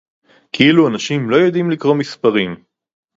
כאילו 0.51 0.87
אנשים 0.87 1.29
לא 1.29 1.35
יודעים 1.35 1.71
לקרוא 1.71 1.93
מספרים 1.95 2.63